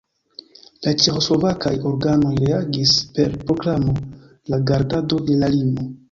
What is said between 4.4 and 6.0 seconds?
de gardado de la limo.